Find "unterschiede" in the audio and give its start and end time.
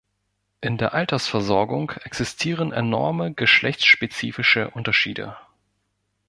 4.71-5.37